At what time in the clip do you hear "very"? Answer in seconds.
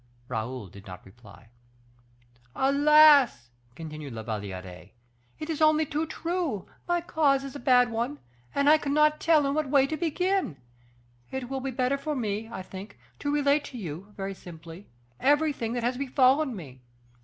14.17-14.33